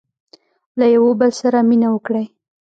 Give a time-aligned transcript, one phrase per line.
[0.79, 2.25] •له یوه بل سره مینه وکړئ.